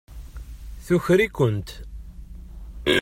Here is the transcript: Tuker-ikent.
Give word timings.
Tuker-ikent. 0.85 1.69